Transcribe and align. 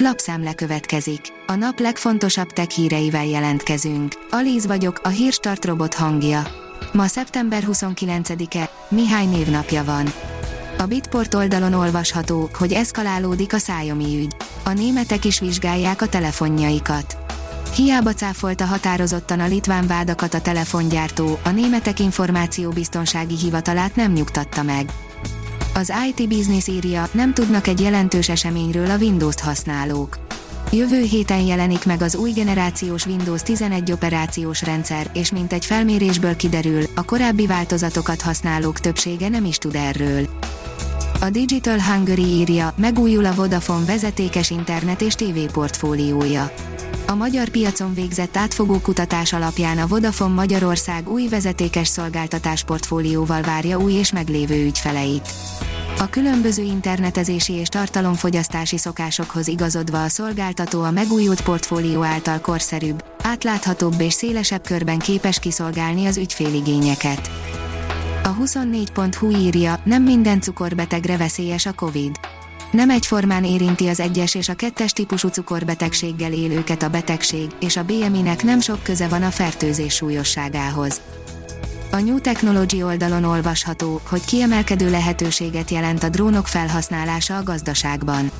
Lapszemle 0.00 0.54
következik. 0.54 1.20
A 1.46 1.54
nap 1.54 1.78
legfontosabb 1.78 2.50
tech 2.50 2.68
híreivel 2.68 3.26
jelentkezünk. 3.26 4.12
Alíz 4.30 4.66
vagyok, 4.66 5.00
a 5.02 5.08
hírstart 5.08 5.64
robot 5.64 5.94
hangja. 5.94 6.46
Ma 6.92 7.06
szeptember 7.06 7.64
29-e, 7.66 8.70
Mihály 8.88 9.26
névnapja 9.26 9.84
van. 9.84 10.12
A 10.78 10.86
Bitport 10.86 11.34
oldalon 11.34 11.72
olvasható, 11.72 12.50
hogy 12.58 12.72
eszkalálódik 12.72 13.52
a 13.52 13.58
szájomi 13.58 14.18
ügy. 14.20 14.36
A 14.64 14.72
németek 14.72 15.24
is 15.24 15.40
vizsgálják 15.40 16.02
a 16.02 16.08
telefonjaikat. 16.08 17.16
Hiába 17.74 18.12
cáfolta 18.12 18.64
határozottan 18.64 19.40
a 19.40 19.46
litván 19.46 19.86
vádakat 19.86 20.34
a 20.34 20.40
telefongyártó, 20.40 21.38
a 21.44 21.50
németek 21.50 22.00
információbiztonsági 22.00 23.36
hivatalát 23.36 23.96
nem 23.96 24.12
nyugtatta 24.12 24.62
meg. 24.62 24.90
Az 25.78 25.92
IT 26.08 26.28
Business 26.28 26.66
írja, 26.66 27.08
nem 27.12 27.34
tudnak 27.34 27.66
egy 27.66 27.80
jelentős 27.80 28.28
eseményről 28.28 28.90
a 28.90 28.96
Windows-t 28.96 29.40
használók. 29.40 30.18
Jövő 30.72 31.02
héten 31.02 31.40
jelenik 31.40 31.84
meg 31.84 32.02
az 32.02 32.16
új 32.16 32.30
generációs 32.30 33.06
Windows 33.06 33.42
11 33.42 33.92
operációs 33.92 34.62
rendszer, 34.62 35.10
és 35.12 35.32
mint 35.32 35.52
egy 35.52 35.64
felmérésből 35.64 36.36
kiderül, 36.36 36.82
a 36.94 37.04
korábbi 37.04 37.46
változatokat 37.46 38.20
használók 38.22 38.80
többsége 38.80 39.28
nem 39.28 39.44
is 39.44 39.58
tud 39.58 39.74
erről. 39.74 40.28
A 41.20 41.30
Digital 41.30 41.80
Hungary 41.80 42.26
írja, 42.26 42.74
megújul 42.76 43.24
a 43.24 43.34
Vodafone 43.34 43.84
vezetékes 43.84 44.50
internet 44.50 45.00
és 45.00 45.14
TV 45.14 45.52
portfóliója. 45.52 46.52
A 47.06 47.14
magyar 47.14 47.48
piacon 47.48 47.94
végzett 47.94 48.36
átfogó 48.36 48.80
kutatás 48.80 49.32
alapján 49.32 49.78
a 49.78 49.86
Vodafone 49.86 50.34
Magyarország 50.34 51.10
új 51.10 51.28
vezetékes 51.28 51.88
szolgáltatás 51.88 52.64
portfólióval 52.64 53.42
várja 53.42 53.78
új 53.78 53.92
és 53.92 54.12
meglévő 54.12 54.64
ügyfeleit. 54.64 55.28
A 56.00 56.08
különböző 56.08 56.62
internetezési 56.62 57.52
és 57.52 57.68
tartalomfogyasztási 57.68 58.78
szokásokhoz 58.78 59.48
igazodva 59.48 60.02
a 60.02 60.08
szolgáltató 60.08 60.82
a 60.82 60.90
megújult 60.90 61.42
portfólió 61.42 62.02
által 62.02 62.40
korszerűbb, 62.40 63.04
átláthatóbb 63.22 64.00
és 64.00 64.12
szélesebb 64.12 64.62
körben 64.62 64.98
képes 64.98 65.38
kiszolgálni 65.38 66.06
az 66.06 66.16
ügyféligényeket. 66.16 67.30
A 68.22 68.36
24.hu 68.36 69.30
írja, 69.30 69.80
nem 69.84 70.02
minden 70.02 70.40
cukorbetegre 70.40 71.16
veszélyes 71.16 71.66
a 71.66 71.72
Covid. 71.72 72.20
Nem 72.70 72.90
egyformán 72.90 73.44
érinti 73.44 73.88
az 73.88 74.00
egyes 74.00 74.34
és 74.34 74.48
a 74.48 74.54
kettes 74.54 74.92
típusú 74.92 75.28
cukorbetegséggel 75.28 76.32
élőket 76.32 76.82
a 76.82 76.88
betegség, 76.88 77.48
és 77.60 77.76
a 77.76 77.84
BMI-nek 77.84 78.42
nem 78.42 78.60
sok 78.60 78.82
köze 78.82 79.08
van 79.08 79.22
a 79.22 79.30
fertőzés 79.30 79.94
súlyosságához. 79.94 81.00
A 81.90 82.00
New 82.00 82.18
Technology 82.20 82.82
oldalon 82.82 83.24
olvasható, 83.24 84.00
hogy 84.08 84.24
kiemelkedő 84.24 84.90
lehetőséget 84.90 85.70
jelent 85.70 86.02
a 86.02 86.08
drónok 86.08 86.46
felhasználása 86.46 87.36
a 87.36 87.42
gazdaságban. 87.42 88.30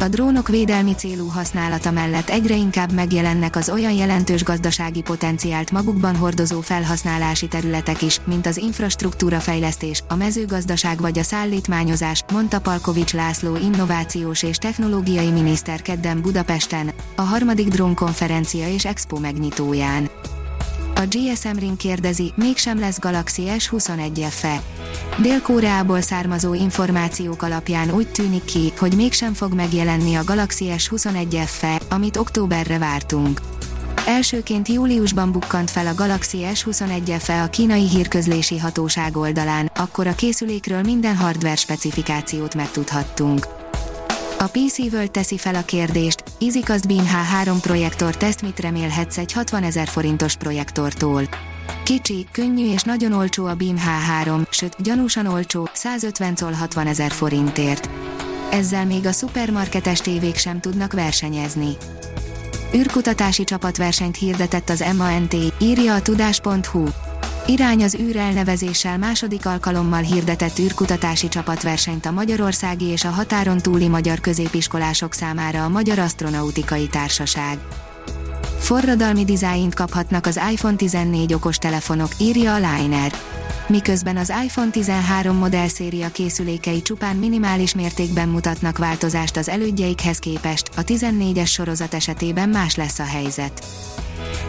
A 0.00 0.08
drónok 0.08 0.48
védelmi 0.48 0.94
célú 0.94 1.26
használata 1.26 1.90
mellett 1.90 2.28
egyre 2.28 2.56
inkább 2.56 2.92
megjelennek 2.92 3.56
az 3.56 3.70
olyan 3.70 3.92
jelentős 3.92 4.42
gazdasági 4.44 5.02
potenciált 5.02 5.70
magukban 5.70 6.16
hordozó 6.16 6.60
felhasználási 6.60 7.48
területek 7.48 8.02
is, 8.02 8.20
mint 8.24 8.46
az 8.46 8.56
infrastruktúra 8.56 9.40
fejlesztés, 9.40 10.02
a 10.08 10.14
mezőgazdaság 10.14 11.00
vagy 11.00 11.18
a 11.18 11.22
szállítmányozás, 11.22 12.24
mondta 12.32 12.60
Palkovics 12.60 13.12
László 13.12 13.56
innovációs 13.56 14.42
és 14.42 14.56
technológiai 14.56 15.30
miniszter 15.30 15.82
kedden 15.82 16.20
Budapesten, 16.20 16.92
a 17.16 17.22
harmadik 17.22 17.68
drónkonferencia 17.68 18.68
és 18.68 18.84
expo 18.84 19.18
megnyitóján. 19.18 20.10
A 21.02 21.06
GSM 21.08 21.58
Ring 21.58 21.76
kérdezi, 21.76 22.32
mégsem 22.36 22.78
lesz 22.78 22.98
Galaxy 22.98 23.42
S21 23.58 24.26
FE. 24.30 24.62
Dél-Koreából 25.22 26.00
származó 26.00 26.54
információk 26.54 27.42
alapján 27.42 27.90
úgy 27.90 28.08
tűnik 28.08 28.44
ki, 28.44 28.72
hogy 28.78 28.94
mégsem 28.96 29.32
fog 29.32 29.52
megjelenni 29.52 30.14
a 30.14 30.24
Galaxy 30.24 30.66
S21 30.76 31.42
FE, 31.46 31.80
amit 31.90 32.16
októberre 32.16 32.78
vártunk. 32.78 33.40
Elsőként 34.06 34.68
júliusban 34.68 35.32
bukkant 35.32 35.70
fel 35.70 35.86
a 35.86 35.94
Galaxy 35.94 36.38
S21 36.54 37.16
FE 37.18 37.42
a 37.42 37.50
kínai 37.50 37.88
hírközlési 37.88 38.58
hatóság 38.58 39.16
oldalán, 39.16 39.70
akkor 39.74 40.06
a 40.06 40.14
készülékről 40.14 40.82
minden 40.82 41.16
hardware 41.16 41.56
specifikációt 41.56 42.54
megtudhattunk. 42.54 43.46
A 44.38 44.46
PC 44.46 44.78
World 44.78 45.10
teszi 45.10 45.38
fel 45.38 45.54
a 45.54 45.64
kérdést, 45.64 46.21
EasyCast 46.42 46.86
Beam 46.86 47.06
H3 47.06 47.56
projektor 47.60 48.16
teszt 48.16 48.42
mit 48.42 48.60
remélhetsz 48.60 49.18
egy 49.18 49.32
60 49.32 49.62
ezer 49.62 49.88
forintos 49.88 50.36
projektortól. 50.36 51.22
Kicsi, 51.82 52.26
könnyű 52.32 52.72
és 52.72 52.82
nagyon 52.82 53.12
olcsó 53.12 53.46
a 53.46 53.54
Beam 53.54 53.76
H3, 53.76 54.50
sőt, 54.50 54.82
gyanúsan 54.82 55.26
olcsó, 55.26 55.68
150 55.72 56.36
szól 56.36 56.52
60 56.52 56.86
ezer 56.86 57.10
forintért. 57.10 57.90
Ezzel 58.50 58.86
még 58.86 59.06
a 59.06 59.12
szupermarketes 59.12 60.00
tévék 60.00 60.36
sem 60.36 60.60
tudnak 60.60 60.92
versenyezni. 60.92 61.76
űrkutatási 62.74 63.44
csapatversenyt 63.44 64.16
hirdetett 64.16 64.68
az 64.68 64.84
MANT, 64.96 65.36
írja 65.58 65.94
a 65.94 66.02
tudás.hu. 66.02 66.84
Irány 67.46 67.82
az 67.82 67.96
űr 68.00 68.16
elnevezéssel 68.16 68.98
második 68.98 69.46
alkalommal 69.46 70.02
hirdetett 70.02 70.58
űrkutatási 70.58 71.28
csapatversenyt 71.28 72.06
a 72.06 72.10
magyarországi 72.10 72.84
és 72.84 73.04
a 73.04 73.08
határon 73.08 73.58
túli 73.58 73.88
magyar 73.88 74.20
középiskolások 74.20 75.14
számára 75.14 75.64
a 75.64 75.68
Magyar 75.68 75.98
Asztronautikai 75.98 76.86
Társaság. 76.86 77.58
Forradalmi 78.58 79.24
dizájnt 79.24 79.74
kaphatnak 79.74 80.26
az 80.26 80.40
iPhone 80.52 80.76
14 80.76 81.34
okostelefonok, 81.34 82.10
írja 82.18 82.54
a 82.54 82.56
Liner. 82.56 83.12
Miközben 83.68 84.16
az 84.16 84.32
iPhone 84.44 84.70
13 84.70 85.36
modellszéria 85.36 86.08
készülékei 86.08 86.82
csupán 86.82 87.16
minimális 87.16 87.74
mértékben 87.74 88.28
mutatnak 88.28 88.78
változást 88.78 89.36
az 89.36 89.48
elődjeikhez 89.48 90.18
képest, 90.18 90.70
a 90.76 90.82
14-es 90.82 91.50
sorozat 91.50 91.94
esetében 91.94 92.48
más 92.48 92.76
lesz 92.76 92.98
a 92.98 93.04
helyzet. 93.04 93.64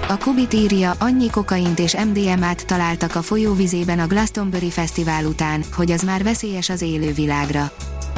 A 0.07 0.17
Kubit 0.17 0.53
írja, 0.53 0.93
annyi 0.99 1.29
kokaint 1.29 1.79
és 1.79 1.95
MDMA-t 1.95 2.65
találtak 2.65 3.15
a 3.15 3.21
folyóvizében 3.21 3.99
a 3.99 4.07
Glastonbury 4.07 4.69
Fesztivál 4.69 5.25
után, 5.25 5.63
hogy 5.75 5.91
az 5.91 6.01
már 6.01 6.23
veszélyes 6.23 6.69
az 6.69 6.81
élővilágra. 6.81 7.71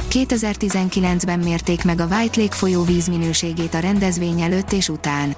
2019-ben 0.10 1.40
mérték 1.40 1.84
meg 1.84 2.00
a 2.00 2.06
White 2.06 2.42
Lake 2.42 2.56
folyó 2.56 2.84
vízminőségét 2.84 3.74
a 3.74 3.80
rendezvény 3.80 4.42
előtt 4.42 4.72
és 4.72 4.90
után. 4.90 5.36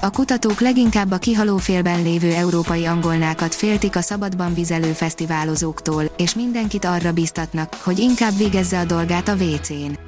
A 0.00 0.10
kutatók 0.10 0.60
leginkább 0.60 1.10
a 1.10 1.18
kihalófélben 1.18 2.02
lévő 2.02 2.32
európai 2.32 2.86
angolnákat 2.86 3.54
féltik 3.54 3.96
a 3.96 4.00
szabadban 4.00 4.54
vizelő 4.54 4.92
fesztiválozóktól, 4.92 6.04
és 6.16 6.34
mindenkit 6.34 6.84
arra 6.84 7.12
biztatnak, 7.12 7.74
hogy 7.82 7.98
inkább 7.98 8.36
végezze 8.36 8.78
a 8.78 8.84
dolgát 8.84 9.28
a 9.28 9.34
WC-n. 9.34 9.98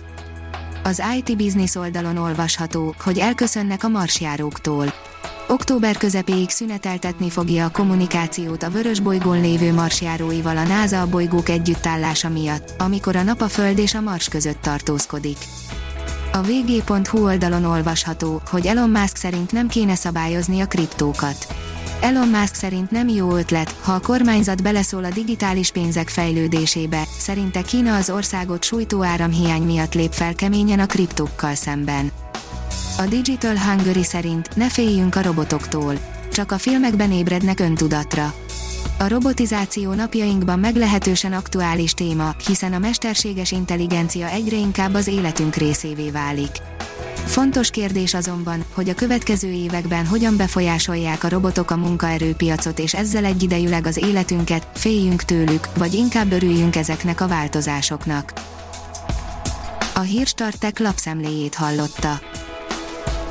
Az 0.82 1.02
IT 1.16 1.36
Business 1.36 1.74
oldalon 1.74 2.16
olvasható, 2.16 2.94
hogy 3.04 3.18
elköszönnek 3.18 3.84
a 3.84 3.88
marsjáróktól 3.88 4.92
Október 5.50 5.96
közepéig 5.96 6.50
szüneteltetni 6.50 7.30
fogja 7.30 7.64
a 7.64 7.70
kommunikációt 7.70 8.62
a 8.62 8.70
vörös 8.70 9.00
bolygón 9.00 9.40
lévő 9.40 9.72
marsjáróival 9.72 10.56
a 10.56 10.62
NASA 10.62 11.00
a 11.00 11.08
bolygók 11.08 11.48
együttállása 11.48 12.28
miatt, 12.28 12.74
amikor 12.78 13.16
a 13.16 13.22
nap 13.22 13.40
a 13.40 13.48
Föld 13.48 13.78
és 13.78 13.94
a 13.94 14.00
Mars 14.00 14.28
között 14.28 14.62
tartózkodik. 14.62 15.36
A 16.32 16.42
vg.hu 16.42 17.24
oldalon 17.24 17.64
olvasható, 17.64 18.42
hogy 18.50 18.66
Elon 18.66 18.90
Musk 18.90 19.16
szerint 19.16 19.52
nem 19.52 19.68
kéne 19.68 19.94
szabályozni 19.94 20.60
a 20.60 20.66
kriptókat. 20.66 21.46
Elon 22.00 22.28
Musk 22.28 22.54
szerint 22.54 22.90
nem 22.90 23.08
jó 23.08 23.36
ötlet, 23.36 23.74
ha 23.82 23.92
a 23.92 24.00
kormányzat 24.00 24.62
beleszól 24.62 25.04
a 25.04 25.10
digitális 25.10 25.70
pénzek 25.70 26.08
fejlődésébe, 26.08 27.02
szerinte 27.18 27.62
Kína 27.62 27.96
az 27.96 28.10
országot 28.10 28.64
sújtó 28.64 29.02
áramhiány 29.02 29.62
miatt 29.62 29.94
lép 29.94 30.12
fel 30.12 30.34
keményen 30.34 30.78
a 30.78 30.86
kriptókkal 30.86 31.54
szemben. 31.54 32.12
A 33.00 33.06
Digital 33.06 33.56
Hungary 33.58 34.04
szerint 34.04 34.56
ne 34.56 34.68
féljünk 34.68 35.14
a 35.14 35.22
robotoktól. 35.22 35.94
Csak 36.32 36.52
a 36.52 36.58
filmekben 36.58 37.12
ébrednek 37.12 37.60
öntudatra. 37.60 38.34
A 38.98 39.08
robotizáció 39.08 39.92
napjainkban 39.92 40.58
meglehetősen 40.58 41.32
aktuális 41.32 41.92
téma, 41.92 42.34
hiszen 42.46 42.72
a 42.72 42.78
mesterséges 42.78 43.52
intelligencia 43.52 44.28
egyre 44.28 44.56
inkább 44.56 44.94
az 44.94 45.06
életünk 45.06 45.54
részévé 45.54 46.10
válik. 46.10 46.50
Fontos 47.24 47.70
kérdés 47.70 48.14
azonban, 48.14 48.64
hogy 48.72 48.88
a 48.88 48.94
következő 48.94 49.48
években 49.48 50.06
hogyan 50.06 50.36
befolyásolják 50.36 51.24
a 51.24 51.28
robotok 51.28 51.70
a 51.70 51.76
munkaerőpiacot 51.76 52.78
és 52.78 52.94
ezzel 52.94 53.24
egyidejűleg 53.24 53.86
az 53.86 53.96
életünket, 53.96 54.68
féljünk 54.74 55.22
tőlük, 55.22 55.68
vagy 55.76 55.94
inkább 55.94 56.32
örüljünk 56.32 56.76
ezeknek 56.76 57.20
a 57.20 57.28
változásoknak. 57.28 58.32
A 59.94 60.00
Hírstartek 60.00 60.78
lapszemléjét 60.78 61.54
hallotta. 61.54 62.20